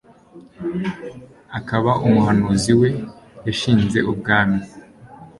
[1.57, 2.89] akaba umuhanuzi we;
[3.47, 4.59] yashinze ubwami